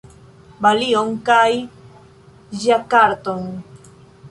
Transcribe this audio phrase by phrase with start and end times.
[0.65, 1.43] Balion kaj
[2.65, 3.49] Ĝakarton